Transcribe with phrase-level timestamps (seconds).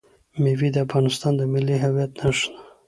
[0.41, 2.59] مېوې د افغانستان د ملي هویت نښه ده.